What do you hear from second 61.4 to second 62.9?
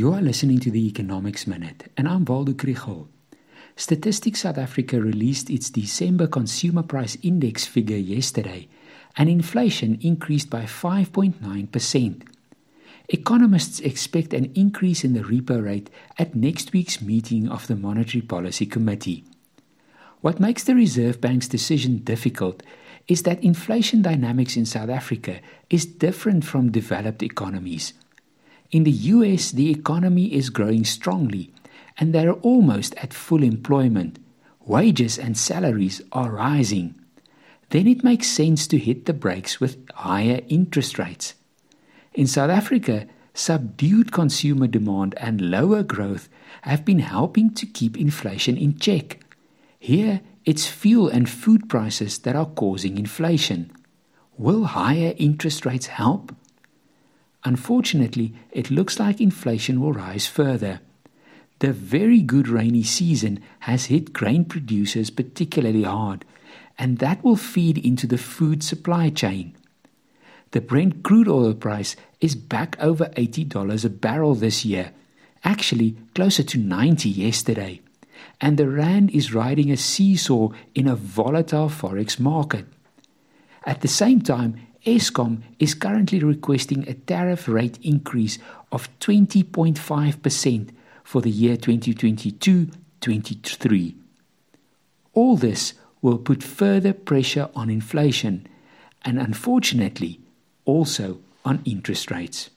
The very good rainy